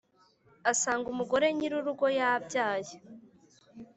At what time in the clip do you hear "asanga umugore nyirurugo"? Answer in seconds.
0.71-2.05